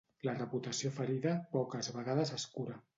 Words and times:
Una 0.27 0.33
reputació 0.37 0.91
ferida 0.97 1.37
poques 1.55 1.95
vegades 2.01 2.37
es 2.43 2.51
cura. 2.59 2.85